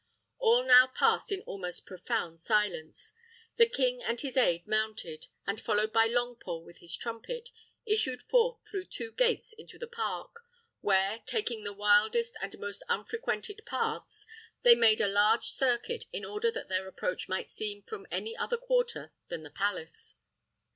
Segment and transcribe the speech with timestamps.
[0.39, 3.13] All now passed in almost profound silence.
[3.57, 7.49] The king and his aid mounted, and, followed by Longpole with his trumpet,
[7.85, 10.37] issued forth through two gates into the park,
[10.79, 14.25] where, taking the wildest and most unfrequented paths,
[14.63, 18.57] they made a large circuit, in order that their approach might seem from any other
[18.57, 20.15] quarter than the palace.